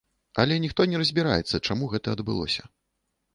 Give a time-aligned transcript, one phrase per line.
[0.43, 2.67] Але ніхто не разбіраецца, чаму гэта адбылося.